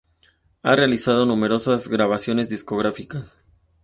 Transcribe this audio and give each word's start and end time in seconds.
Ha 0.63 0.75
realizado 0.75 1.27
numerosas 1.27 1.87
grabaciones 1.87 2.49
discográficas. 2.49 3.35